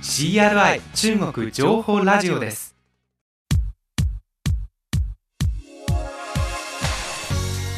[0.00, 2.76] CRI 中国情報ラジオです。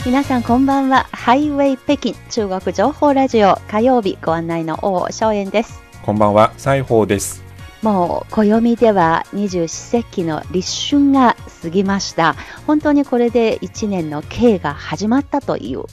[0.04, 1.06] 皆さんこんばんは。
[1.12, 5.80] ハイウェイ北京中国情報ラジオ火曜日ご案内の王正円です。
[6.02, 7.42] こんばんは、西宝です。
[7.82, 12.36] もう暦では二十四節気の立春が過ぎました。
[12.66, 15.84] 本当にこれで一年の経が始まったという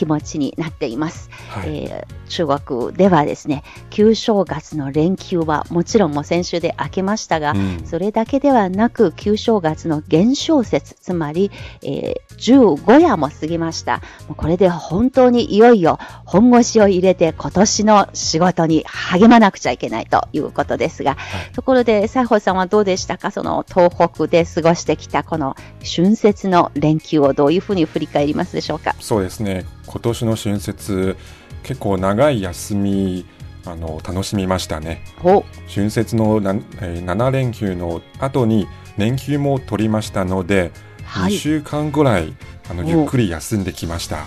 [0.00, 1.84] 気持ちになっています、はい。
[1.84, 7.84] えー中国ではですね旧正月の連休はもちろんもう先週で明けましたが、うん。
[7.84, 11.50] それだけではなく旧正月の元宵節つまり、
[11.82, 14.00] えー15夜も過ぎました。
[14.26, 21.18] もうこれで本当にいよいよ本腰を入れて今年の仕事に励まなくちゃいけないということですが、
[21.52, 23.30] ところで西宝さんはどうでしたか？
[23.30, 25.54] その東北で過ごしてきたこの
[25.84, 28.94] 春節の連休をどういうふうに振り返りますでしょうか？
[29.00, 29.66] そうですね。
[29.90, 31.16] 今年の春節、
[31.64, 33.26] 結構長い休み、
[33.66, 35.02] あの、楽しみましたね。
[35.24, 42.34] お春節のな、えー7連休の後に連休も取りましたので、2はい週間ぐらい、
[42.70, 44.18] あの、おゆっくり休んできました。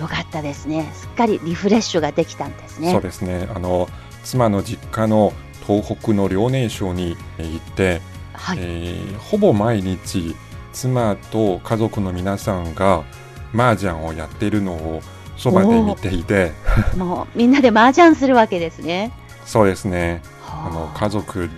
[0.00, 3.46] よかったですねすっかりリフレッシュができたんですねそうですね。
[3.54, 3.90] あの、
[4.24, 5.34] 妻の実家の
[5.66, 8.00] 東北の遼寧省にえー行って、
[8.32, 10.34] はい、えーほぼ毎日
[10.72, 13.04] 妻と家族の皆さんが
[13.54, 15.02] 麻雀をやっているのを
[15.36, 16.52] そばで見ていて。
[16.96, 19.12] もうみんなで麻雀するわけですね。
[19.46, 20.22] そうですね。
[20.46, 20.68] あ。
[20.68, 21.50] はの家族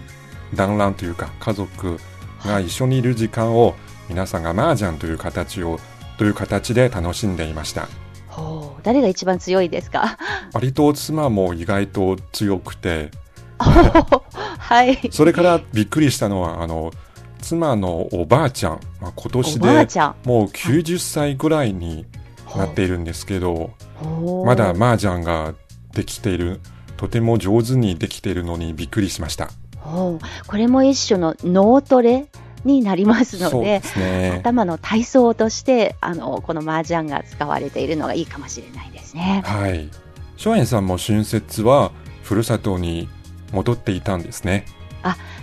[0.55, 1.98] 団らんというか家族
[2.45, 3.75] が一緒にいる時間を
[4.09, 5.79] 皆さんが麻雀という形を
[6.19, 7.89] という形で楽しんでいました。
[8.83, 10.19] 誰が一番強いですか？
[10.53, 13.11] 割と妻も意外と強くて。
[13.59, 15.09] はい。
[15.13, 16.92] それからびっくりしたのはあの
[17.42, 22.07] 妻のおばあちゃん、まあ、今年でもう90歳ぐらいに
[22.57, 23.73] なっているんですけど、
[24.47, 25.55] まだ麻雀が
[25.92, 26.61] できている、
[26.97, 29.51] とても上手にできているのにびっくりしました。
[29.83, 30.19] こ
[30.53, 32.29] れも一種の脳トレ
[32.64, 34.39] になりますのでね。
[34.41, 39.42] 頭の体操としてあのこの麻雀が使われているのがいいかもしれないですね。
[39.45, 39.91] はい。
[40.36, 41.92] 松園さんも春節は
[42.23, 43.09] ふるさとに
[43.53, 44.64] 戻っていたんですね。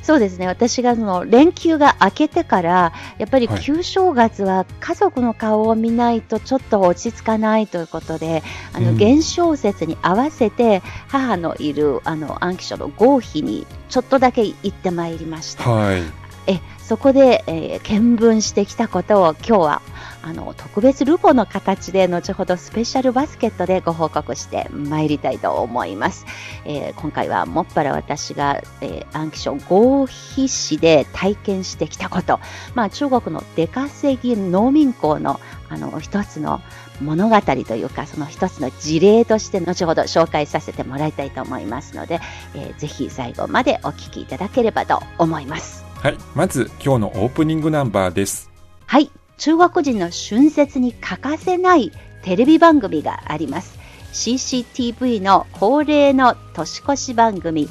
[0.09, 8.42] そうですね私がその連休が明けてからやっぱりはい旧正月は家族の顔を見ないとちょっと落ち着かないということで
[8.74, 15.69] あのうん元宵節に合わせて母のいるあの安徽省の合肥にちょっとだけ行ってまいりました。
[15.69, 16.29] はい。
[16.48, 19.82] えそこで、えー見聞してきたことを今日は
[20.22, 26.26] あの特別ルポの形で後ほどスペシャルバスケットでご報告してまいりたいと思います、
[26.66, 32.40] えー今回はもっぱら私が、えー、安徽省合肥市で体験してきたこと、
[32.76, 35.40] まあ、中国の出稼ぎ農民工の
[35.70, 36.62] あの一つの
[37.00, 42.20] 物語というかその一つの事例として後ほど紹介させてもらいたいと思いますので、
[42.56, 45.89] えーぜひ最後までお聞きいただければと思います。
[46.02, 46.18] はい。
[46.34, 48.50] まず今日のオープニングナンバーです。
[48.86, 51.92] はい、中国人の春節に欠かせない
[52.24, 53.78] テレビ番組があります。
[54.14, 57.68] CCTV の恒例の年越し番組、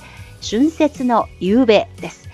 [0.47, 2.29] 春節の夕べです。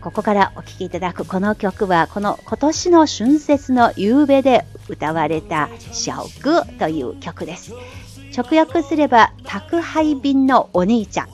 [0.00, 7.72] ここからお聴きいただくこの曲は、この今年の春節の夕べで歌われた小歌という曲です。
[8.34, 11.28] 直訳すれば、宅配便のお兄ちゃん。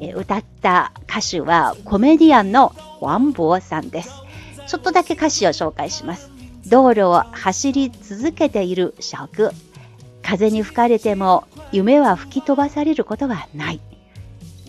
[0.00, 4.10] え歌った歌手はコメディアンのワンボーさんです。
[4.66, 6.30] ちょっとだけ歌詞を紹介します。
[6.66, 9.50] 道路を走り続けている小句。
[10.22, 13.80] 風に吹かれても夢は吹き飛ばされることはない。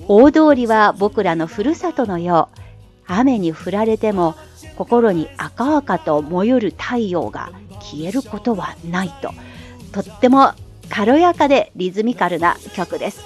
[0.07, 2.59] 大通りは僕らのふるさとのよう。
[3.07, 4.35] 雨に降られても
[4.77, 9.31] 心に赤々と燃ゆる太陽が消えることはないと。
[9.91, 10.51] とっても
[10.89, 13.25] 軽やかでリズミカルな曲です。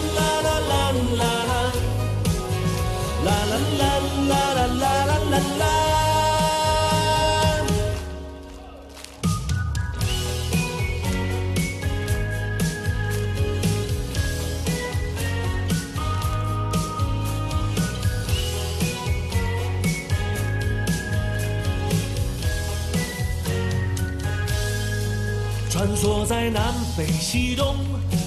[26.31, 27.75] 在南北西东，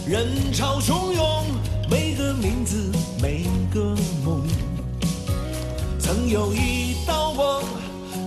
[0.06, 1.42] 人潮汹涌，
[1.88, 3.80] 每个名字，每个
[4.22, 4.42] 梦。
[5.98, 7.62] 曾有一道光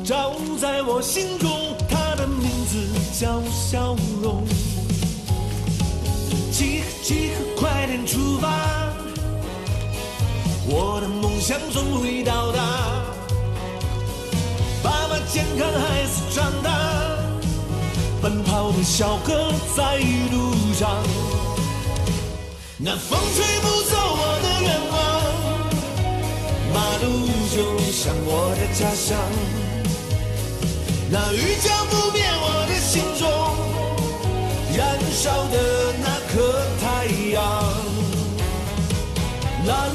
[0.04, 2.88] 照在我心中，它的名字
[3.20, 4.44] 叫笑容。
[6.52, 8.50] 集合，集合，快点出发！
[10.66, 12.64] 我的梦想总会到达。
[14.82, 16.72] 爸爸健康，孩子长大，
[18.28, 20.00] 奔跑的小哥在
[20.34, 21.02] 路上。
[22.78, 24.96] 那风吹不走我的愿望，
[26.74, 27.06] 马路
[27.50, 27.56] 就
[27.90, 28.30] 像我
[28.60, 29.18] 的家乡。
[31.10, 33.24] 那雨浇不灭我的心中
[34.76, 35.56] 燃烧的
[36.04, 36.36] 那颗
[36.82, 36.86] 太
[37.32, 37.34] 阳。
[39.68, 39.90] 蓝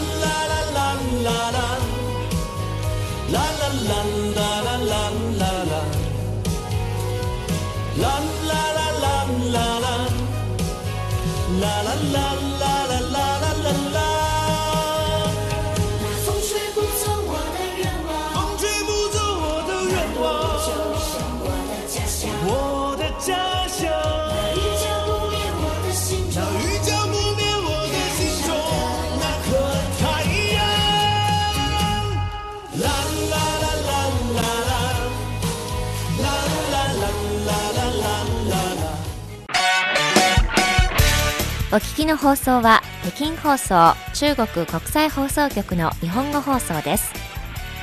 [41.75, 47.15] お聞きの放送は北京放送中国国際放送局の日本語放送です。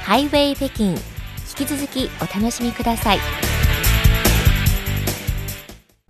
[0.04, 0.96] ハイウェイ北京引
[1.56, 3.20] き続きお楽しみください。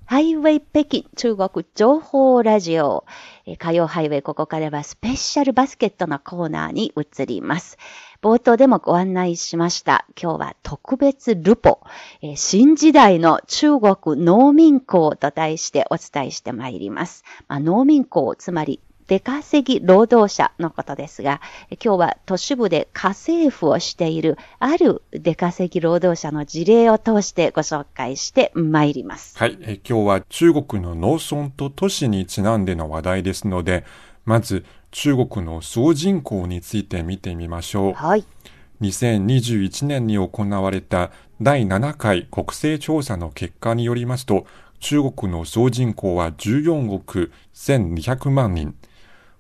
[0.06, 3.06] ハイウェイ北京中国情報ラジオ。
[3.58, 7.78] 火曜ハイウェイここからはスペシャルバスケットのコーナーに移ります。
[8.22, 10.06] 冒頭でもご案内しました。
[10.22, 11.80] 今日は特別ルポ、
[12.22, 17.24] えー新時代の中国農民工と題してお伝えしてまいります。
[17.48, 21.40] まあ、農民工、つまり出稼ぎ労働者のことですが、
[21.84, 29.38] 今日は都市部で家政婦をしているある出稼ぎ労働者の事例を通してご紹介してまいります。
[29.38, 33.86] はい、え今日は中国の農村と都市にちなんでの話題ですので、
[34.26, 37.94] まず中国の総人口について見てみましょう。
[37.94, 38.26] はい。
[38.82, 44.46] 2021年に行われた第7回国勢調査の結果によりますと、
[44.80, 48.76] 中国の総人口は14億1200万人。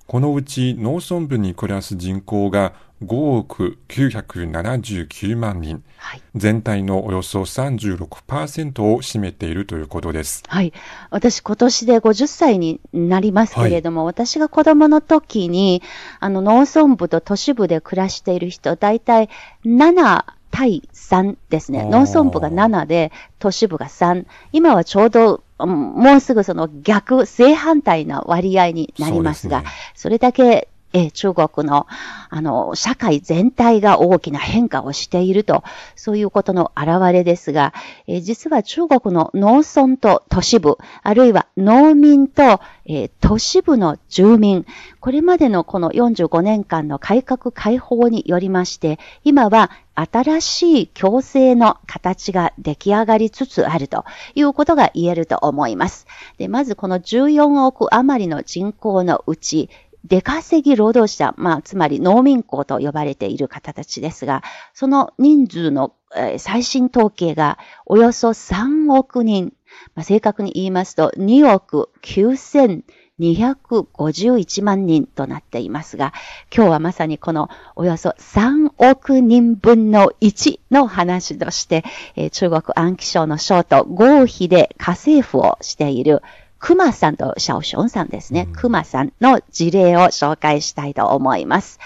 [0.07, 2.74] このうち農村部に暮らす人口が
[3.04, 5.84] 5億979万人。
[5.98, 6.22] はい。
[6.36, 10.44] 全体のおよそ36%を占めているということです。
[10.48, 10.74] はい。
[11.10, 15.81] 私今年で50歳になりますけれども、私が子供の時に、
[16.19, 19.30] あの農村部と都市部で暮らしている人、だいたい
[19.66, 21.86] 7対3ですね。
[21.86, 24.25] 農村部が7で、都市部が3。
[24.51, 31.88] 今はちょうど、うんもうすぐその逆、正反対な割合になりますが、そねそれだけ、え中国の、
[32.30, 35.63] あの、社会全体が大きな変化をしていると、
[35.95, 37.74] そういうことの表れですが、
[38.07, 44.65] え実は中国の農村と都市部、あるいは農民と、え都市部の住民、
[45.00, 56.08] これまでのこの45年間の改革開放によりまして、今は新しい共生の形が出来上がりつつあるということが言えると思います。
[56.38, 59.69] で、まずこの14億余りの人口のうち、
[60.06, 69.53] 出稼ぎ労働者、まあ、つまり農民工と呼ばれている方たちですが、その人数の、えー最新統計がおよそ3億人、
[69.94, 76.13] まあ、正確に言いますと2億9251万人となっていますが、
[76.56, 81.84] 今日はまさにこのおよそ3億人分の1の話として、
[82.15, 86.22] えー中国安徽省の省都合肥で家政婦をしている
[86.60, 88.48] 熊さんとシャオションさんですね。
[88.54, 91.80] 熊さんの事例を紹介したいと思います。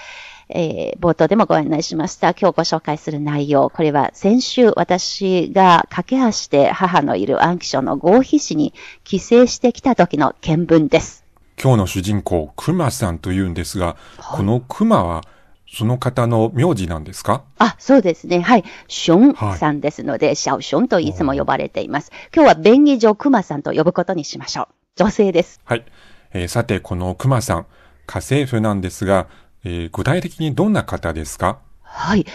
[0.49, 2.31] えー冒頭でもご案内しました。
[2.31, 3.69] 今日ご紹介する内容。
[3.69, 11.23] これは先週私が駆け足で母のいる安徽省の合肥市に帰省してきた時の見聞です。
[11.61, 15.23] 今日の主人公、熊さんというんですが、この熊は
[15.73, 17.43] その方の名字なんですか？
[17.57, 18.41] あ、そうですね。
[18.41, 18.63] はい。
[18.87, 22.11] ションさんですので、シャオションといつも呼ばれています。
[22.35, 24.67] 今日は便宜上熊さんと呼ぶことにしましょう。
[24.95, 25.59] 女性です。
[25.65, 25.83] はい。
[26.33, 27.65] えーさて、この熊さん、
[28.05, 29.27] 家政婦なんですが、
[29.63, 31.59] えー具体的にどんな方ですか？
[31.81, 32.25] はい。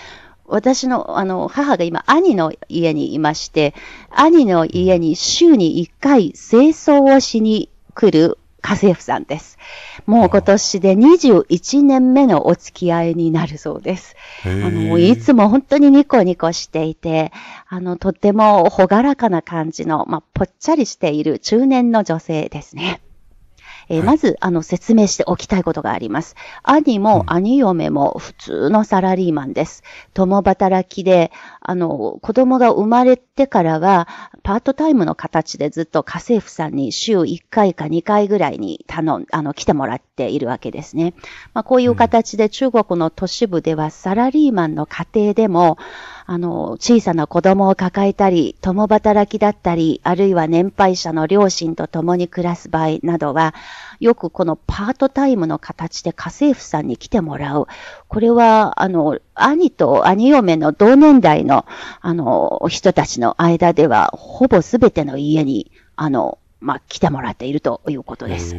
[0.50, 3.75] 私の、あの、母が今、兄の家にいまして、
[4.11, 9.58] 兄の家に週に1回清掃をしに来る家政婦さんです。
[10.06, 14.16] もう今年で21年目のお付き合いになるそうです。
[14.44, 17.32] あの、いつも本当にニコニコしていて、
[17.68, 23.00] あの、とってもほがらかな感じの、まあ、ぽっちゃりしている中年の女性ですね。
[23.90, 26.34] えーはいまず、あの、説明しておきたいことがあります。
[26.62, 29.82] 兄も兄嫁も普通のサラリーマンです。
[30.12, 31.32] 共働きで、
[31.68, 34.08] あの、子供が生まれてからは、
[34.42, 41.12] パートタイムの形でずっと家政婦さんに週1回か2回ぐらいに頼ん、あの、来てもらっているわけですね。
[41.52, 45.76] まあ、こういう形で中国の都市部ではサラリーマンの家庭でも、
[46.25, 53.54] あの、小さな子供を抱えたり、共働きだったり、あるいは年配者の両親と共に暮らす場合などは、
[54.00, 57.66] よくこのパートタイムの形で家政婦さんに来てもらう。
[58.08, 61.57] これは、あの、兄と兄嫁の同年代の、
[62.00, 68.56] あの、人たちの間では、ほぼすべての家に、あの、まあ、来てもらっているということです。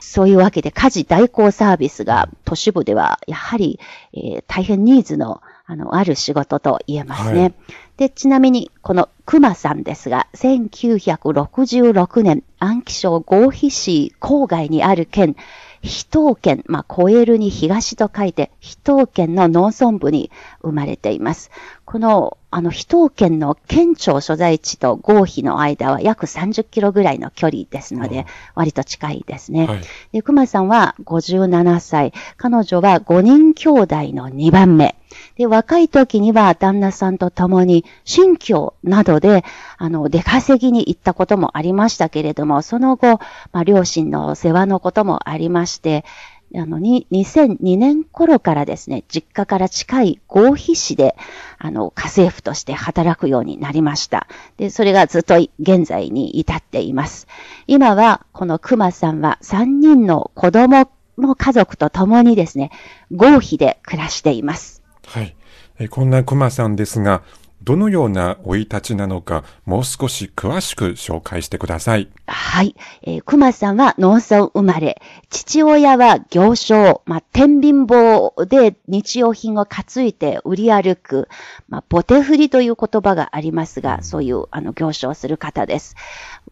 [0.00, 3.80] そういうわけで家事代行サービスが都市部ではやはり、
[4.12, 7.40] えー大変ニーズのあのある仕事と言えますね。
[7.40, 7.54] はい
[8.02, 15.36] で、ちなみにこの熊さんですが、1966年、安徽省合肥市郊外にある県、
[15.82, 20.30] 非東県、まあ、コエルに東と書いて、非東県の農村部に
[20.62, 21.50] 生まれています。
[21.84, 29.66] この、あの、非東県の県庁所在地と合肥の間は約30キロぐらいの距離ですので、割と近いですね。
[29.66, 29.80] はい。
[30.12, 32.12] で、熊さんは57歳。
[32.36, 34.96] 彼女は5人兄弟の2番目。
[35.36, 39.44] で、若い時には旦那さんと共に新居などで、
[39.76, 43.18] あの、出稼ぎに行ったこともありましたけれども、その後、
[43.52, 46.04] まあ、両親の世話のこともありまして、
[46.54, 51.16] あの、に、2002年頃からですね、実家から近い合肥市で、
[51.58, 54.26] あの、家政婦として働くようになりました。
[54.56, 57.26] で、それがずっと現在に至っています。
[57.66, 62.70] 今は、この熊さんは3人の子供の家族と共にですね、
[63.10, 64.82] 合肥で暮らしています。
[65.06, 65.34] はい。
[65.78, 67.22] えこんな熊さんですが、
[67.64, 72.08] どのような生い立ちなのか、もう少し詳しく紹介してください。
[72.26, 72.74] はい。
[73.02, 75.00] えー熊さんは農村生まれ。
[75.30, 81.28] 父親は行商、まあ、天秤棒で日用品を担いで売り歩く、
[81.68, 85.94] まあ、ボテ振りという言葉がありますが、そういうあの行商をする方です。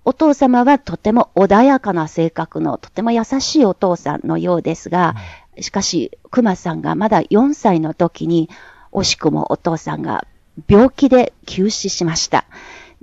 [0.05, 5.17] お父様はとても穏やかな性格の、とても優しいお父さんのようですが、
[5.61, 8.49] しかし、熊さんがまだ4歳の時に、
[8.93, 10.27] 惜しくもお父さんが
[10.69, 12.45] 病気で急死しました。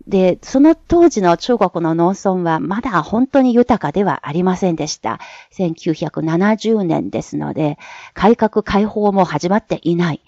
[0.07, 5.19] で、その当時の中国の農村はまだ本当に豊かではありませんでした。
[5.57, 7.77] 1970年ですので、
[8.13, 10.21] 改革開放も始まっていない。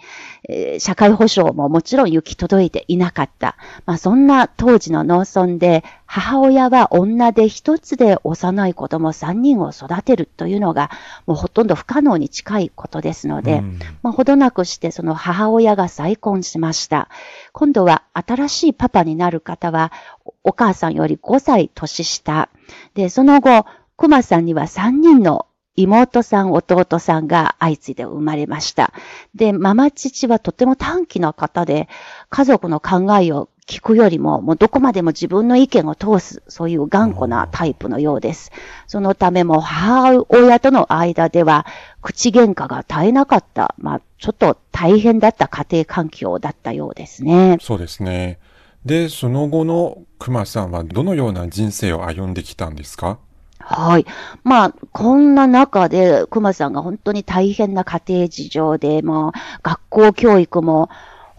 [0.50, 3.56] えー社会保障ももちろん行き届いていなかった。
[3.86, 10.90] まあそんな当時の農村で、母親は女で一つで幼い子供三人を育てるというのが、
[11.28, 17.10] もうほとんど不可能に近いことですので、うんまあ、ほどなくしてその母親が再婚しました。
[17.52, 19.92] 今度は新しいパパになる方は、
[20.26, 22.50] おお母さんより5歳年下。
[22.96, 28.94] で、その後、熊さんには3人の妹さん、弟さんが相次いで生まれました。
[29.36, 31.88] で、ママ父はとても短気な方で、
[32.30, 38.52] 家族の考えを聞くよりも、もうどこまでも自分の意見を通す、そういう頑固なタイプのようです。
[38.88, 41.68] そのためも母親との間では、
[42.02, 47.58] 口喧嘩が絶えなかった、まあ、ちょっと大変だった家庭環境だったようですね。
[47.62, 48.40] そうですね。
[48.86, 53.20] で、その後の熊さんはどのような人生を歩んできたんですか？
[53.60, 54.06] はい。
[54.44, 60.90] まあ、こんな中で、熊さんが本当に大変な家庭事情で、もう、学校教育も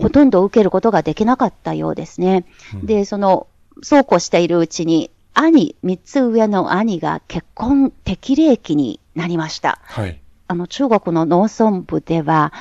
[0.00, 2.44] ほとんど受けることができなかったようですね。
[2.82, 3.46] で、その、
[3.82, 9.78] そうこうしているうちに、兄、三つ上の兄が結婚適齢期になりました。
[9.84, 10.20] はい。
[10.48, 12.52] あの、中国の農村部では、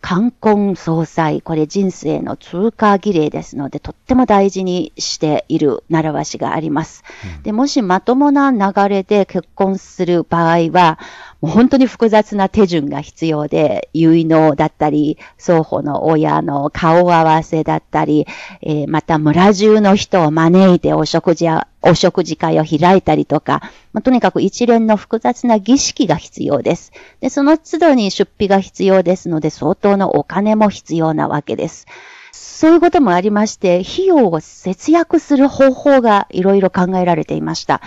[0.00, 7.04] 冠婚葬祭、これ人生の通過儀礼ですので、とっても大事にしている習わしがあります。
[7.42, 10.98] で、もしまともな流れで結婚する場合は、
[11.40, 18.26] もう本当に複雑な手順が必要で、結納だったり、双方の親の顔合わせだったり、
[18.62, 26.92] えーまた村中の人を招いてお食事や、お食事会を開いたりとか、まあとにかく一連の複雑な儀式が必要です。
[27.20, 31.86] で、その都度に出費が必要ですので、相当のお金も必要なわけです。
[32.32, 37.80] そういうこともありまして、費用を節約する方法がいろいろ考えられていました。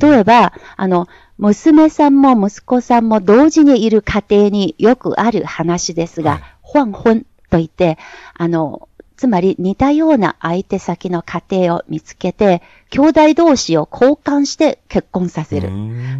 [0.00, 1.06] 例えば、あの、
[1.38, 6.42] 娘さんも息子さんも同時にいる家庭によくある話ですが、はい
[6.76, 7.96] 換婚といって、
[8.34, 15.70] あの、つまり似たような相手先の家庭を見つけて、兄弟同士を交換して結婚させる。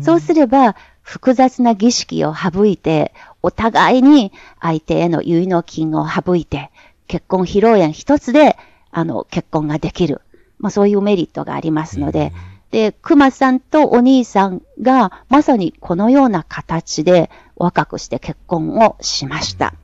[0.00, 6.70] そうすれば、複雑な儀式を省いて、お互いに相手への結納金を省いて、
[7.06, 8.56] 結婚披露宴一つで、
[8.90, 10.22] あの、結婚ができる。
[10.58, 12.32] まあそういうメリットがありますので、
[12.70, 19.74] で、熊さんとお兄さんがまさにこのような形で若くして結婚をしました。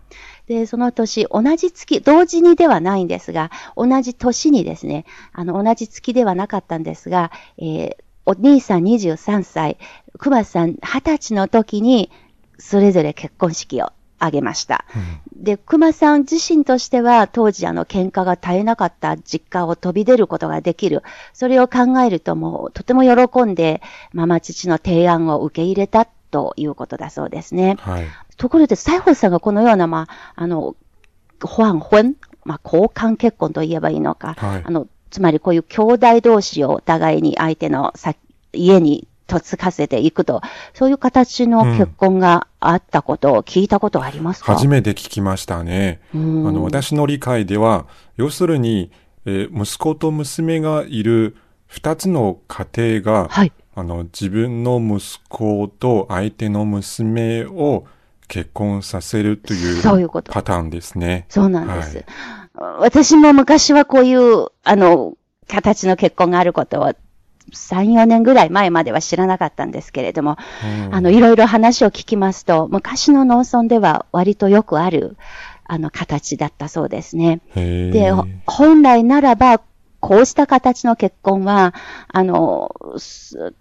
[0.47, 9.79] で、その年、同じ月、同時にではないんですが、同じ年にですね、あの、同じ月ではなかったんですが、えーお兄さん23歳、
[10.19, 12.11] 熊さん20歳の時に、
[12.57, 13.91] それぞれ結婚式を
[14.23, 14.85] 挙げました。
[15.37, 21.03] で、熊さん自身としては、当時あの、喧嘩が絶えなかった実家を飛び出ることができる。
[21.33, 27.77] それを考えるともう、とても喜んで、ママ父の提案を受け入れたということだそうですね。
[27.81, 28.07] はい。
[28.37, 30.77] ところで、西郷さんがこのような、まあ、あの、
[31.41, 38.15] 換婚、まあ、交換結婚と言えばいいのか、はいあの、つまりこういう兄弟同士をお互いに相手のさ
[38.53, 40.41] 家に嫁がせていくと、
[40.75, 46.01] そういう形の結婚があったことを聞いたことはありますか、初めて聞きましたね。
[46.15, 47.87] あうんの、私の理解では、
[48.17, 48.91] 要するに、
[49.25, 51.37] えー息子と娘がいる
[51.67, 53.53] 二つの家庭が、はい。
[53.75, 57.87] あの、自分の息子と相手の娘を
[58.29, 61.25] 結婚させるというそういうことパターンですね。
[61.31, 61.97] そうなんです。
[61.97, 62.05] はい
[62.55, 65.15] 私も昔はこういう、あの、
[65.49, 66.93] 形の結婚があることを、
[67.51, 70.37] 3、4年ぐらい前までは知らなかったんですけれども、
[70.87, 75.17] うんあの、いろいろ話を聞きますと、昔の農村では割とよくある、
[75.65, 77.41] あの、形だったそうですね。
[77.55, 79.61] で、ほ本来ならば、
[80.01, 81.75] こうした形の結婚は、
[82.09, 83.55] あの、す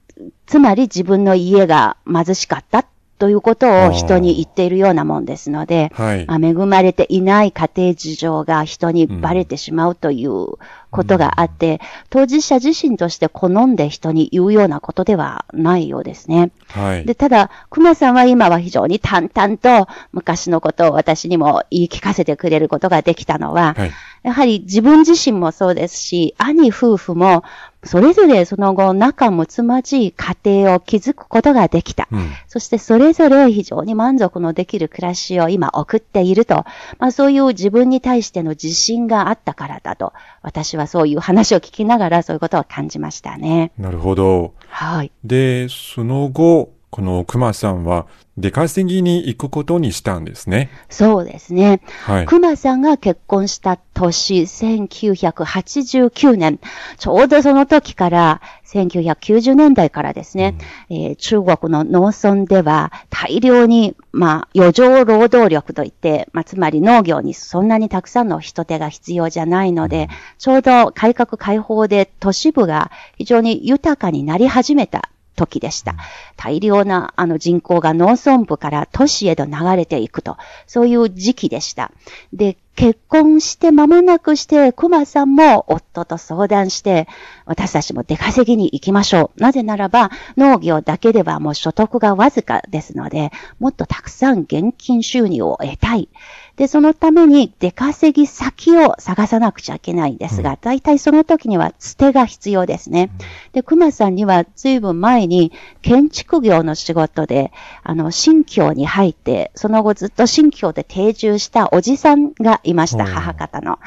[0.45, 2.85] つまり自分の家が貧しかった
[3.17, 6.25] ということを人に言っているようなもんですので、はい。
[6.27, 10.57] あ恵まれていない家庭事情が人にバレてしまうという
[10.91, 11.79] ことがあって、
[12.09, 16.51] 当事者自身として好んで人に言うようなことではないようですね。
[16.67, 17.05] はい。
[17.05, 23.91] で、ただ、熊さんは今は非常に淡々と昔のことを私にも言い聞かせてくれることができたのは、はい。
[24.23, 27.43] やはり自分自身もそうですし、兄夫婦も
[27.83, 32.07] それぞれその後仲睦まじい家庭を築くことができた。
[32.11, 32.29] うん。
[32.47, 36.65] そしてそれぞれ非常に満足のできる暮らしを今送っていると、
[36.99, 43.71] まあそういう自分に対しての自信があったからだと、私はそういう話を聞きながらそういうことを感じましたね。
[43.79, 44.53] なるほど。
[44.67, 45.11] はい。
[45.23, 48.05] で、その後、この熊さんは
[48.37, 50.69] 出稼ぎに行くことにしたんですね。
[50.89, 51.81] そうですね。
[52.03, 52.25] はい。
[52.25, 56.59] 熊さんが結婚した年、1989年、
[56.97, 60.57] ちょうどその時から、1990年代からですね、
[60.89, 75.09] えー中国の農村では大量に、まあ、余剰労働力といって、まあ、つまり農業にそんなにたくさんの人手が必要じゃないので、ちょうど改革開放で都市部が非常に豊かになり始めた
[75.41, 75.95] 時でした。
[76.37, 81.91] 大量なあの人口が農村部から都市へと流れていくと、そういう時期でした。
[82.33, 87.07] で、結婚して間もなくして、熊さんも夫と相談して、
[87.45, 89.41] 私たちも出稼ぎに行きましょう。
[89.41, 96.09] なぜならば、農業だけではもう所得がわずかですので、もっとたくさん現金収入を得たい。
[96.55, 103.09] で、そのために出稼ぎ先を探さなくちゃいけないんですが、大体その時にはつてが必要ですね。
[103.51, 107.51] で、熊さんには随分前に建築業の仕事で、
[107.83, 113.79] あの、新居に入って、その後ずっと新居で定住したおじさんがいました、母方の。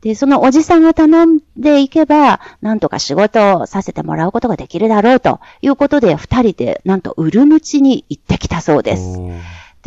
[0.00, 9.18] で、そのおじさんが頼んでいけば、なんとか仕事をさせてもらうことができるだろうということで、二人で、なんと、ウルムチに行ってきたそうです。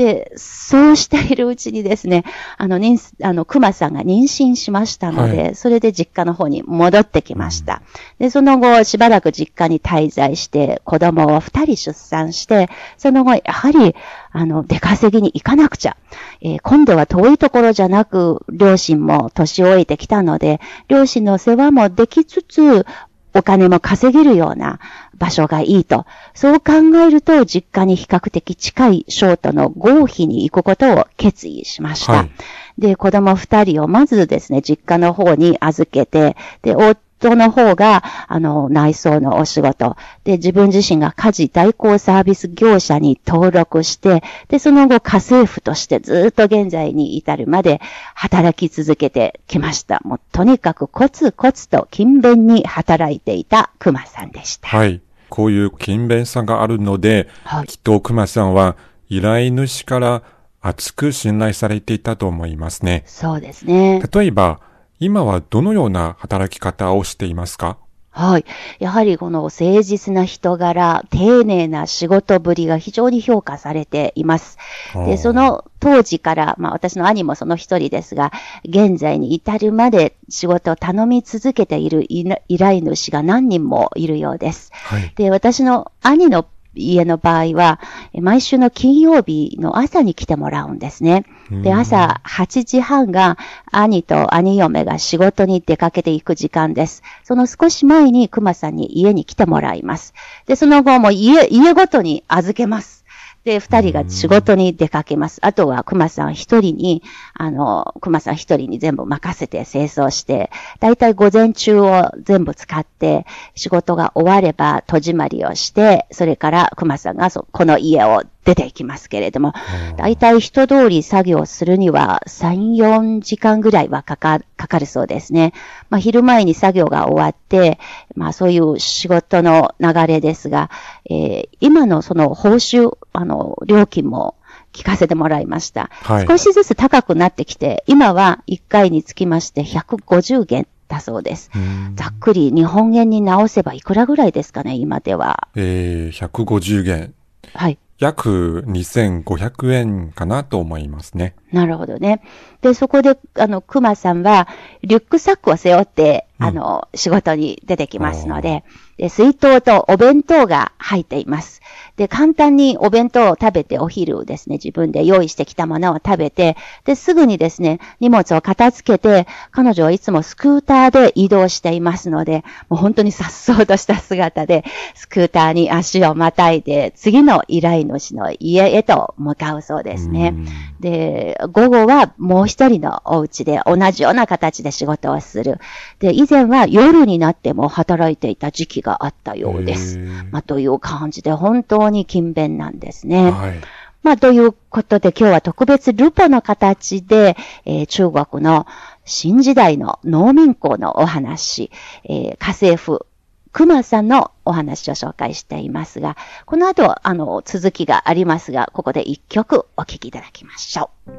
[0.02, 2.24] で、そうしているうちにですね、
[2.58, 7.84] あの、妊あの、熊さんが妊娠しましたので、はそれで実家の方に戻ってきました。
[8.18, 13.96] で、その後、しばらく実家に滞在して、子供を二人出産して、その後、やはり、
[14.32, 15.98] あの、出稼ぎに行かなくちゃ。
[16.42, 22.86] えー今度は遠いところじゃなく、両親も年老いてきたので、両親の世話もできつつ、
[23.34, 24.80] お金も稼げるような
[25.17, 26.06] 場所がいいと。
[26.34, 26.74] そう考
[27.06, 32.13] えると、実家に比較的近いショートの合否に行くことを決意しました。
[32.13, 32.32] はい
[32.78, 36.98] で、子供二人をまずですね、実家の方に預けて、で、夫
[37.30, 39.96] の方が、あの、内装のお仕事。
[40.24, 47.82] で、自分自身が家事代行サービス業者に登録して、で、その後家政婦としてずっと現在に至るまで
[48.16, 50.02] 働き続けてきました。
[50.04, 54.68] もうとにかくコツコツと勤勉に働いていた熊さんでした。
[54.68, 55.02] はい。
[55.30, 58.76] こういう勤勉さがあるので、はいきっと熊さんは
[59.10, 60.24] 依頼主から
[60.62, 63.04] 厚く信頼されていたと思いますね。
[63.06, 64.02] そうですね。
[64.14, 64.60] 例えば、
[65.04, 67.78] 今はどのような働き方をしていますか？
[68.12, 68.46] はい。
[68.78, 74.60] やはりこの誠実な人柄、丁寧な仕事ぶりが非常に評価されています。
[75.08, 78.32] で、その当時から、まあ私の兄もその一人ですが、
[78.64, 84.70] 現在に至るまで仕事を頼み続けている依依頼主が何人もいるようです。
[84.72, 85.12] はい。
[85.16, 87.80] で、私の兄の家の場合は、
[88.14, 91.26] え毎週の金曜日の朝に来てもらうんですね。
[91.62, 93.38] で、朝8時半が
[93.72, 97.04] 兄と兄嫁が仕事に出かけていく時間です。
[97.24, 100.14] その少し前に熊さんに家に来てもらいます。
[100.46, 103.02] で、その後も家、家ごとに預けます。
[103.44, 105.40] で、二人が仕事に出かけます。
[105.42, 107.02] あとは熊さん一人に、
[107.34, 119.54] あの、熊さん一人に全部任せて清掃して、だいたい午前中を全部使って、仕事が終われば戸締まりをして、それから熊さんがそこの家を出ていきますけれども、
[119.98, 125.54] だいたい人通り作業するには3、4時間ぐらいはかかかかるそうですね。
[125.90, 127.80] まあ昼前に作業が終わって、
[128.16, 130.70] まあそういう仕事の流れですが、
[131.10, 134.36] えー今のその報酬、あの、料金も
[134.74, 135.90] 聞かせてもらいました。
[135.92, 141.52] はい少しずつ高くなってきて、今は1回につきまして150元だそうです。
[141.96, 145.48] ざっくり日本円に直せばいくらぐらいですかね、今では。
[145.56, 147.14] えー、150元。
[147.54, 147.78] はい。
[148.02, 151.36] 約2500円かなと思いますね。
[151.54, 152.24] なるほどね。
[152.62, 154.48] で、そこで、あの、熊さんは、
[154.82, 158.64] リュックサックを背負って、うんあの、仕事に出てきますので、
[158.98, 161.61] で、水筒とお弁当が入っています。
[162.02, 180.34] で、簡単にお弁当を食べて、お昼をですね、自分で用意してきたものを食べて、で、すぐにですね、荷物を片付けて、彼女はいつもスクーターで移動していますので、もう本当に颯爽とした姿で、スクーターに足をまたいで、次の依頼主の家へと向かうそうですね。
[180.80, 185.60] で、午後はもう一人のお家で同じような形で仕事をする。
[186.00, 190.00] で、以前は夜になっても働いていた時期があったようです。
[190.32, 193.32] まあ、という感じで本当に勤勉なんですね。
[193.32, 193.62] はい。
[194.04, 198.66] まあ、ということで今日は特別ルポの形で、えー中国の
[199.06, 201.70] 新時代の農民工のお話、
[202.06, 203.06] えー家政婦、
[203.52, 211.12] 熊さんのお話を紹介していますが、この後、あの、続きがありますが、ここで一曲お聴きいただきましょう。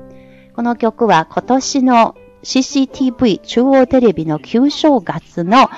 [0.54, 5.70] この曲は今年の CCTV 中央テレビの旧正月の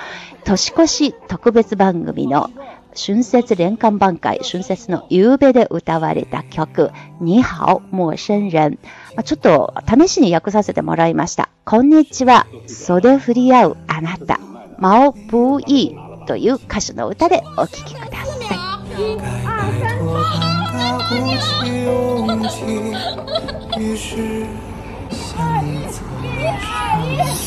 [0.43, 2.49] 年越し特別番組の
[2.95, 8.79] 春節連環番会、春節の夕べで歌われた曲、你好、陌生人。
[9.15, 11.49] まあちょっと試しに訳させてもらいました。
[11.65, 14.39] こんにちは、袖振り合うあなた。
[14.79, 18.33] 毛不易という歌手の歌でお聴きくださ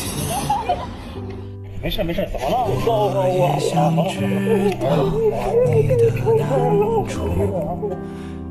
[0.05, 0.08] い。
[1.81, 2.65] 没事没事，怎么了？
[2.85, 4.19] 我我也想知
[4.81, 4.85] 道
[5.71, 6.43] 你的难
[7.07, 7.17] 处，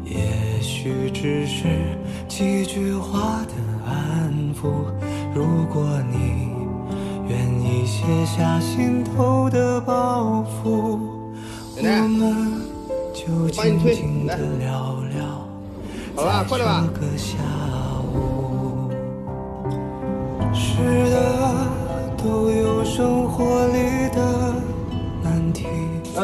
[0.02, 0.16] 也
[0.62, 1.68] 许只是
[2.26, 3.52] 几句话的
[3.86, 4.70] 安抚。
[5.34, 6.48] 如果你
[7.28, 10.98] 愿意卸下心头的包袱，
[11.76, 12.62] 我们
[13.12, 15.46] 就静静的聊聊，
[16.16, 17.36] 在这个下
[18.10, 18.90] 午。
[20.54, 21.67] 是的，
[22.28, 23.78] 都有生活里
[24.14, 24.20] 的
[25.22, 25.64] 难题。
[26.12, 26.18] 是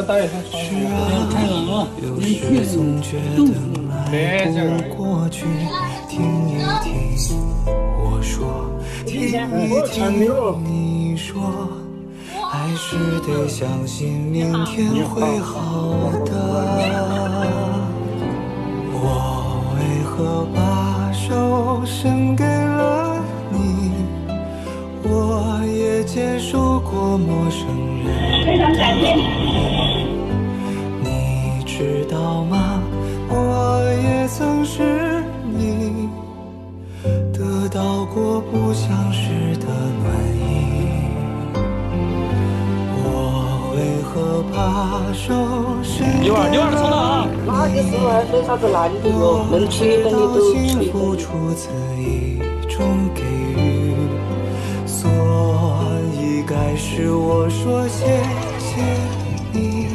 [0.85, 3.41] 啊，有时总觉得
[3.87, 5.47] 迈不过去。
[6.07, 6.51] 听一
[6.83, 6.93] 听
[7.97, 8.69] 我说，
[9.03, 9.31] 听一
[9.89, 9.97] 听
[10.63, 11.41] 你说，
[12.51, 16.29] 还是得相信明天会好的。
[18.93, 19.01] 我
[19.73, 23.17] 为何把手伸给了
[23.49, 23.91] 你？
[25.03, 25.61] 我
[25.95, 27.65] 也接受过陌生
[28.45, 29.01] 人的你，
[31.01, 32.83] 你知道吗？
[33.29, 35.23] 我也曾是
[35.57, 36.09] 你，
[37.31, 39.67] 得到过不相识的
[40.01, 40.43] 暖意。
[43.01, 44.59] 我为何把
[45.13, 45.23] 手
[45.81, 46.57] 伸给了你？
[47.47, 49.15] 哪个时候还没啥子哪里都有，
[49.49, 52.83] 我能吹知道的你都吹幸的福出自一种
[53.15, 53.23] 给予，
[53.55, 53.84] 所以
[56.45, 58.05] 该是我说谢
[58.59, 58.77] 谢
[59.51, 59.87] 你，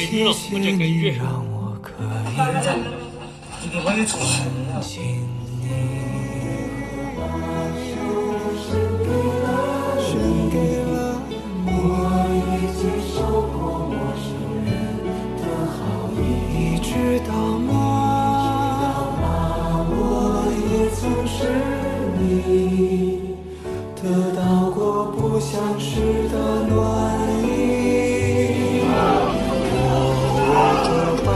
[0.00, 2.06] 谢谢你让我可以。
[25.42, 26.36] 相识的
[26.68, 26.78] 暖
[27.42, 27.50] 意。
[30.54, 31.28] 我把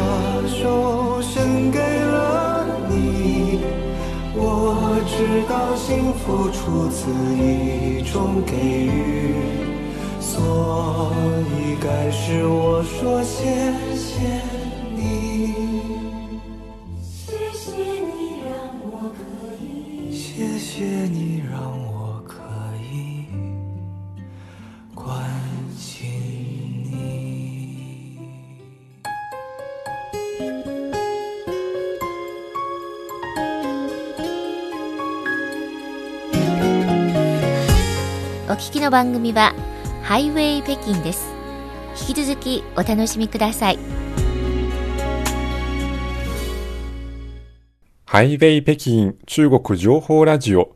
[0.48, 3.60] 手伸给了你，
[4.34, 4.40] 我
[5.08, 8.54] 知道幸福出自一种给
[8.86, 9.34] 予，
[10.20, 10.32] 所
[11.50, 14.45] 以该是我说谢谢。
[38.58, 39.54] 聞きの番組は
[40.02, 41.28] ハイウェイ北京です
[42.08, 43.78] 引き続きお楽しみください
[48.06, 50.74] ハイウェイ北京中国情報ラジオ。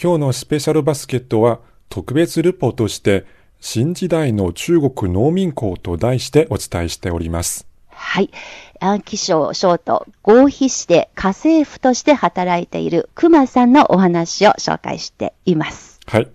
[0.00, 3.24] 今日のスペシャルバスケットは特別ルポとして
[3.58, 7.66] 新時代の中国農民校と題してお伝えしております。
[7.88, 8.30] はい。
[8.78, 15.98] 暗記賞ショート合皮市で家政婦として働いている熊さんのお話を紹介しています。
[16.06, 16.30] はい。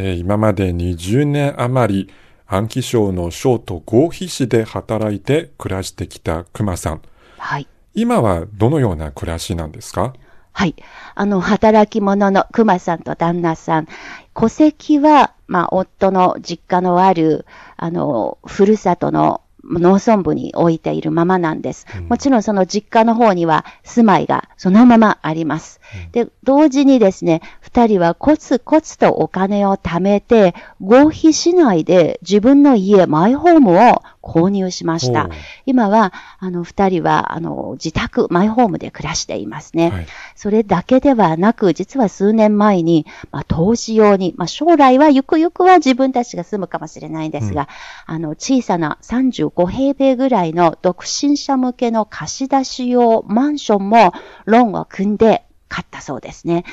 [0.00, 2.10] えー今まで20年余り
[2.46, 7.02] 暗記賞の賞と合皮市で働いて暮らしてきた熊さん。
[7.36, 7.66] はい。
[7.94, 10.14] 今はどのような暮らしなんですか？
[10.52, 10.76] はい。
[11.16, 13.88] あの、働き者の熊さんと旦那さん。
[14.34, 17.44] 戸籍は、まあ、夫の実家のある、
[17.76, 21.86] あの、ふるさとの農村部に置いているままなんです。
[22.08, 25.80] もちろんその実家の方には住まいがそのままあります。
[26.12, 35.28] で、同時にですね、二人はコツコツとお金を貯めて、合皮市内で自分の家、マイホームを購入しました。
[35.66, 39.90] 今は、あの、二人は、あの、自宅、マイホームで暮らしていますね。
[39.90, 40.06] はい
[40.38, 47.68] それだけではなく、実は数年前に、まあ、投資用に、まあ、将来はゆくゆくは自分たちが住むかもしれないんですが、
[48.06, 54.12] あの、小さな35平米ぐらいの独身者向けの貸し出し用マンションも
[54.44, 56.64] ローンを組んで買ったそうですね。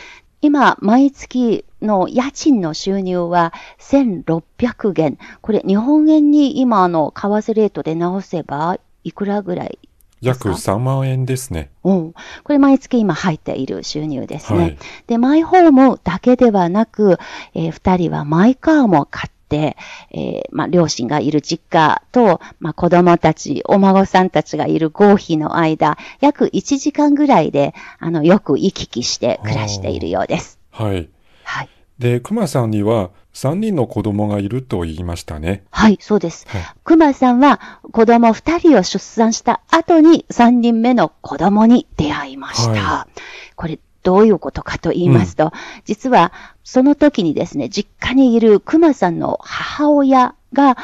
[0.41, 5.17] 今、毎月の家賃の収入は1600元。
[5.41, 9.78] これ、日本円に今の為替レートで直せば、いくらぐらい
[10.21, 11.69] 約3万円ですね。
[11.84, 12.13] うん。
[12.43, 14.60] これ毎月今入っている収入ですね。
[14.60, 17.17] はいで、マイホームだけではなく、
[17.54, 19.78] えー二人はマイカーも買って、
[20.12, 30.60] えーまあ、両親がいる実家と、まあ、子供たち、お孫さんたちがいる合否の間、約1時間ぐらいで、あの、よく行き来して暮らしているようです。
[30.71, 31.10] はい。
[31.43, 31.69] はい。
[31.99, 35.63] で、熊さんには3人の子供がいると言いましたね。
[35.71, 36.62] はい、そうですはい。
[36.84, 42.81] 熊さんは子供二人を出産した後に三人目の子供に出会いました。
[42.81, 43.08] は
[43.55, 45.51] これ、どういうことかと言いますと、
[45.86, 46.31] 実は
[46.63, 50.77] その時にですね、実家にいる熊さんの母親が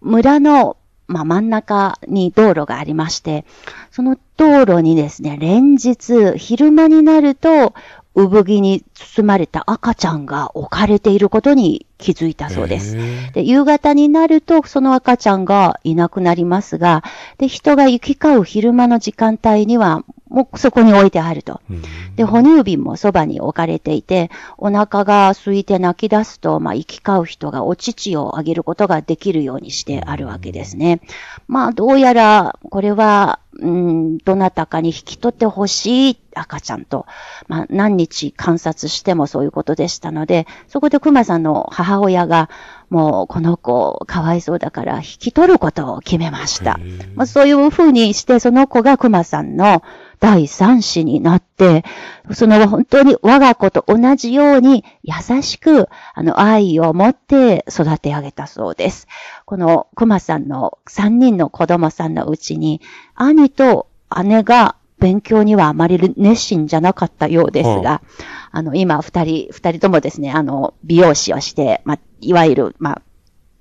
[0.00, 3.44] 村のまあ、真ん中に道路がありまして、
[3.90, 7.74] その道路にですね、連日、昼間になると、
[8.14, 12.96] 産着に包まれた赤ちゃんが置かれていることに気づいたそうです。
[13.32, 17.02] で、夕方になると、その赤ちゃんがいなくなりますが、
[17.38, 21.60] で、人が行き交う昼間の時間帯には、もうそこに置いてあると。
[21.70, 21.82] うん
[22.16, 31.00] で、哺乳瓶もそばに置かれていて、お腹が空いて泣き出すと、まあ、行き交う人がお乳をあげることができるようにしてあるわけですね。
[31.48, 37.06] まあ、どうやら、これは、うん、どなたかに引き取ってほしい赤ちゃんと、
[37.48, 42.50] まあ、何日観察してもそういうことでしたので、そこで熊さんの母親が、
[42.90, 46.78] もう、この子、かわいそうだから引き取ることを決めました。
[47.14, 49.82] まあ、そういうふうにして、その子が熊さんの
[50.20, 51.84] 第三子になって、
[52.32, 59.06] その本当に我が子と同じように優しく、あの、愛を持って育て上げたそうです。
[59.44, 62.80] この熊さんの三人の子供さんのうちに、
[63.14, 63.88] 兄と
[64.24, 68.02] 姉が勉強にはあまり熱心じゃなかったようですはが、
[68.50, 73.02] あの、今二人、二人ともですね、あの、美容師をして、まあ、いわゆる、まあ、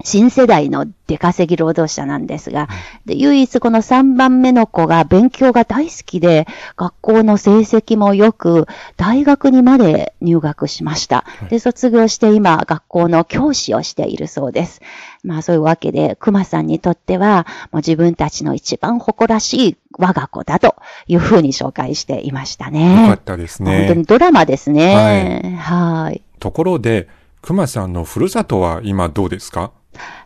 [0.03, 2.67] 新世代の出稼ぎ労働者なんですが、
[3.05, 11.25] で、唯一この3番目の子が勉強が大好きで、学校の成績も良く、大学にまで入学しました。
[11.49, 14.81] で、卒業して今、学校の教師をしているそうです。
[15.23, 20.75] まあそういうわけで、熊さんにとっては、もう自分たちの一番誇らしい我が子だと
[21.07, 23.03] いうふうに紹介していましたね。
[23.03, 24.05] よかったです本当にね。
[24.05, 25.57] ドラマですね。
[25.61, 26.21] はい。
[26.39, 27.07] ところで、
[27.41, 29.71] 熊さんのふるさとは今どうですか？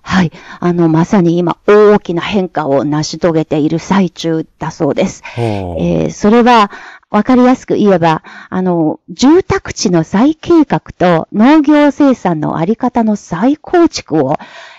[0.08, 0.32] はい。
[0.62, 5.22] あの、まさに今、大きな変化を成し遂げている最中だそうです。
[5.78, 6.72] えーそれは、
[7.10, 14.36] わかりやすく言えば、あの、住宅地の再計画と農業生産のあり方の再構築を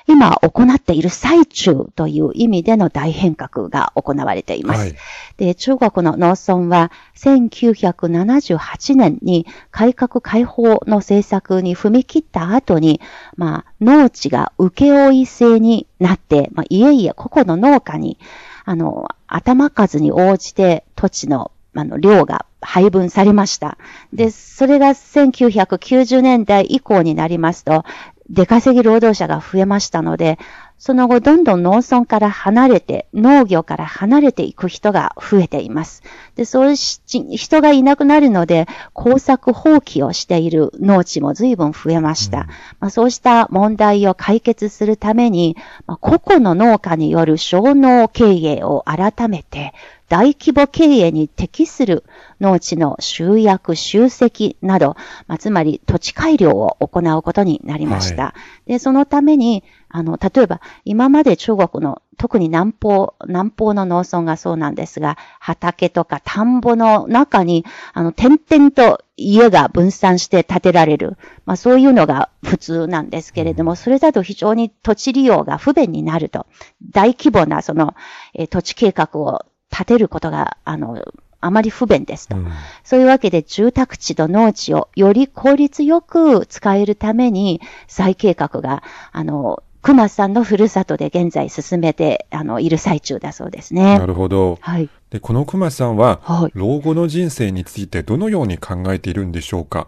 [0.07, 4.81] 今行っている最中という意味での大変革が行われています。
[4.81, 4.95] はい。
[5.39, 13.01] で、中国の農村は1978年に改革開放の政策に踏み切った後に、
[13.37, 18.19] まあ、農地が請負制になって、まあ、いえいえ個々の農家に、
[18.67, 23.79] あの、頭数に応じて土地のあの、量が配分されました。
[24.13, 27.85] で、それが1990年代以降になりますと、
[28.31, 30.39] 出稼ぎ労働者が増えましたので、
[30.79, 36.03] その後どんどん農村から離れて、農業から離れていく人が増えています。
[36.37, 42.47] で、そうし、人がいなくなるので、工作放棄をしている農地も随分増えました。
[42.79, 49.73] まあ、そうした問題を解決するために、まあ、個々の農家による小農経営を改めて、
[50.09, 52.05] 大規模経営に適する
[52.41, 58.35] 農地の集約、集積など、まあ、つまり土地改良を行うことになりました。
[58.67, 71.17] で、そのために、あの、例えば、今まで中国の、特に南方、南方の農村がそうなんですが、畑とか田んぼの中に、あの、点々と家が分散して建てられる。
[71.45, 76.47] まあ、そういうのが普通なんですけれども、それだと非常に土地利用が不便になると。
[76.91, 77.95] 大規模な、その、
[78.35, 81.03] えー土地計画を立てることが、あの、
[81.41, 82.37] あまり不便ですと。
[82.37, 82.49] うん
[82.83, 94.07] そういうわけで住宅地と農地をより効率よく使えるために再計画が、あの、熊さんのふるさとで現在進めて、あの、いる最中だそうですねな。
[94.07, 94.59] るほど。
[94.61, 94.89] はい。
[95.11, 96.51] で、この熊さんは、はい。
[96.55, 99.87] 老後の人生についてどのように考えているんでしょうか？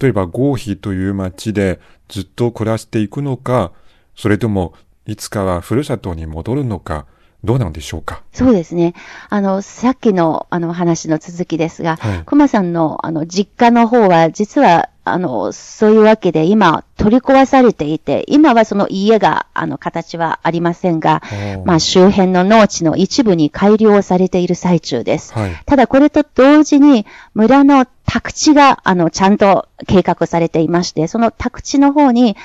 [0.00, 3.72] 例えば、合肥という町でずっと暮らしていくのか、
[4.14, 4.74] それとも、
[5.06, 7.06] いつかはふるさとに戻るのか、
[7.44, 8.22] どうなんでしょうか？
[8.32, 8.94] そうですね。
[9.28, 21.20] あの、さっきの、あの、話の続きですが、はい熊さんの、あの、実家の方は、実は、あの、そういうわけで今、取り壊されていて、今はその家が、あの、形はありませんが、
[21.66, 25.34] まあ、周辺の農地の一部に改良されている最中です。
[25.34, 25.50] はい。
[25.66, 27.04] ただこれと同時に
[27.34, 32.36] 村の宅地があのちゃんと計画されていまして、その宅地の方に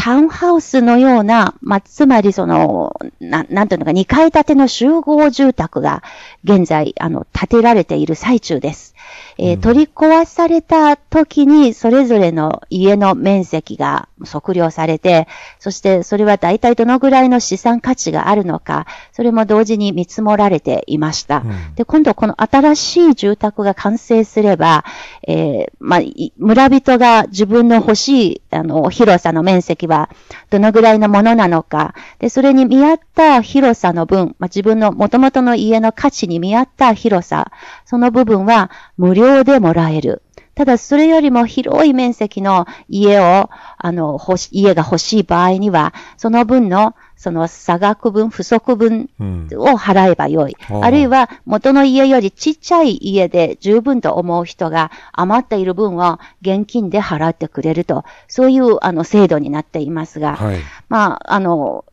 [0.00, 6.04] タウンハウスのような、まあ、つまりその、ななんていうのか、2階建ての集合住宅が
[6.44, 8.94] 現在、あの、建てられている最中です。
[9.38, 21.38] えー取り壊された時に、それぞれの家の面積が測量されて、そしてそれは大体どのぐらいの資産価値があるのか、それも同時に見積もられていました。
[21.38, 21.74] うん。
[21.76, 24.84] で、今度この新しい住宅が完成すれば、
[25.26, 30.10] えーまあ、い村人が自分の欲しい、あの、広さの面積は
[30.50, 37.52] どのぐらいのものなのか、で、それに見合った広さの分、まあ、自分の元々の家の価値に見合った広さ、
[37.84, 40.22] その部分は無料でもらえる。
[40.58, 49.48] ただ、それよりも広い面積の家を、あの、欲し家が欲しい場合には、その分の、その差額分、不足分うん。
[49.52, 50.56] を払えばよい。
[50.68, 60.58] あーあるいは元の家よりちっちゃい家で十分と思う人が余っている分は現金で払ってくれると、そういうあの制度になっていますが、はい。
[60.88, 61.84] まあ、あの、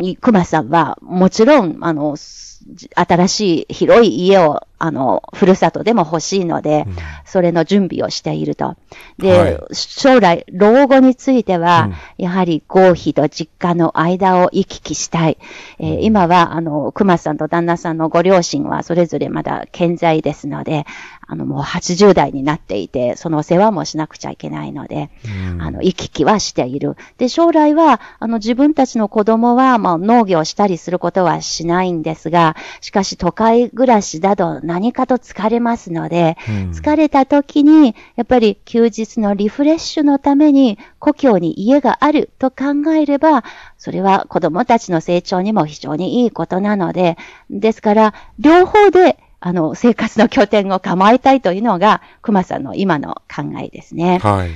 [0.00, 2.55] い熊さんはもちろん、あの、す
[2.94, 6.96] 新しい広い家を、あの、ふるさとでも欲しいので、うん
[7.28, 8.76] それの準備をしていると。
[9.18, 15.38] で、はい将来、老後については、うんやはり合否と実家の間を行き来したい。
[15.78, 20.86] えー今は、あの、熊さんと旦那さんのご両親はそれぞれまだ健在ですので、
[21.28, 25.10] あの、もう80代になっていて、その世話もしなくちゃいけないので、
[25.52, 26.96] うんあの、行き来はしている。
[27.18, 43.44] で、将来は、あの、自分たちの子供は、まあ、農業したりすることはしないんですが、しかし都会暮らしだと何かと疲れますので、うん疲れた時に、やっぱり休日のリフレッシュのために故郷に家があると考えれば、
[43.78, 47.16] それは子供たちの成長にも非常にいいことなので、
[47.50, 54.18] ですから、両方で、あの、生活の拠点を構えたいというのが、熊さんの今の考えですね。
[54.18, 54.50] はい。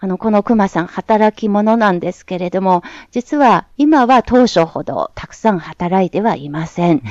[0.00, 7.02] あの、この熊さん、働き者なんですけれども、実は今は当初ほどたくさん働いてはいません。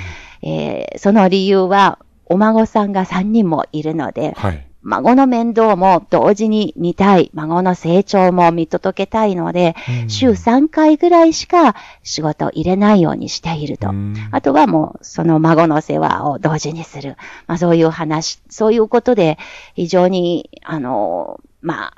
[0.41, 4.67] えーその理由は、お孫さんが3人もいるので、はい。
[4.83, 13.89] 孫の面倒も同時に見たい、孫の成長も見届けたいので、うん週3回ぐらいしか仕事を入れないようにしていると。
[13.89, 17.15] うんあとはもう、その孫の世話を同時にする。
[17.47, 19.37] まあそういう話、そういうことで、
[19.75, 21.93] 非常に、あの、まあ、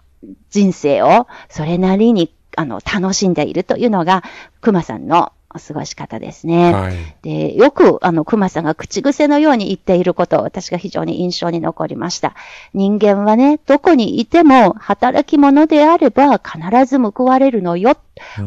[0.50, 4.24] 人生をそれなりに、あの、楽しんでいるというのが、
[4.62, 6.74] 熊さんの、過ごし方ですね。
[6.74, 6.96] はい。
[7.22, 12.36] で、よく、あの、熊さんが口癖のように言っていること、私が非常に印象に残りました。
[12.74, 17.98] 人間はね、どこにいても、働き者であれば必ず報われるのよ。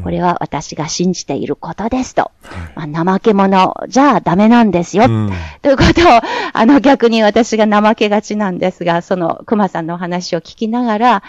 [0.03, 2.31] これは私が信じていることですと。
[2.75, 5.05] まあ、怠け者じゃダメなんですよ。
[5.05, 5.33] うん。
[5.63, 6.21] ということを、
[6.53, 11.23] あの逆に私が怠けがちなんですが、その熊さんのお話を聞きながら、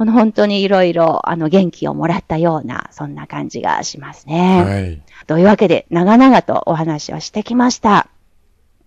[0.00, 4.64] この本当にいろいろ、あの元気をもらったような、そんな感じがしますね。
[4.64, 5.02] はい。
[5.26, 8.08] というわけで、長々とお話をしてきました。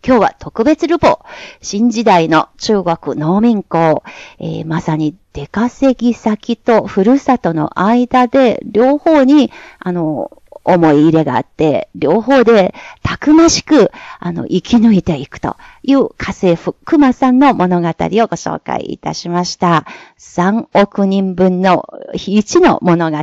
[0.03, 1.20] 今日は特別ルポ、
[1.61, 4.01] 新時代の中国農民工、
[4.39, 10.32] えーまさに出稼ぎ先とふるさとの間で、両方に、あの、
[10.64, 19.86] 思い入れがあって、両方でたくましく、あの、生き抜いていくという家政婦、熊さんの物語をご紹介いたしました。
[20.20, 23.18] 3億人分の1の物語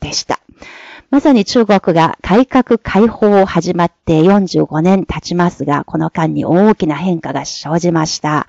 [0.00, 0.40] でした。
[1.10, 8.48] まさに中国が改革開放を始まって45年経ちますが、この間に大きな変化が生じました。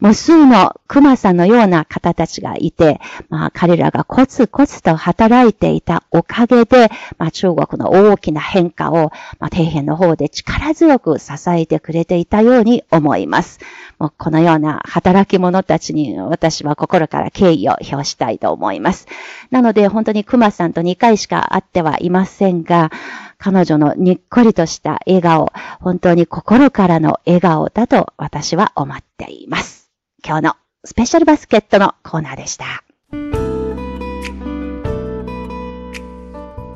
[0.00, 13.60] 無数の熊さんのような方たちがいて、まあ彼らがコツコツと働いていたおかげで、まあ中国の大きな変化を、まあ底辺の方で力強く支えてくれていたように思います。
[13.98, 19.06] もうこのような働き者たちに私は心から敬意を表したいと思います。
[19.50, 22.90] なので本当に熊さんと2回しか会ってはいませんが、
[23.38, 29.90] 彼女のにっこりとした笑顔、本当に心からの笑顔だと私は思っています。
[30.24, 32.64] 今日のスペシャルバスケットのコーナーでした。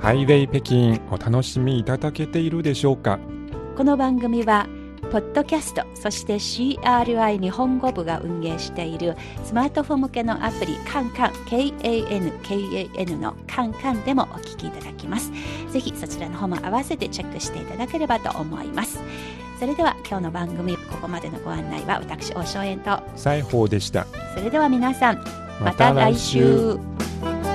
[0.00, 3.18] ハイウェイ北京お楽しみいただけているでしょうか？
[3.76, 4.68] この番組は、
[5.16, 15.32] ポッドキャスト、そして CRI 日本語部が運営しているスマートフォン向けのアプリカンカン KANKAN のカンカンでもお聞きいただきます。
[15.72, 19.00] ぜひそちらの方も合わせてチェックしていただければと思います。
[19.58, 24.06] それでは今日の番組、ここまでのご案内は私、大正円と、西宝でした。
[24.34, 25.24] それでは皆さん、
[25.64, 26.78] また来週。
[27.22, 27.45] また来週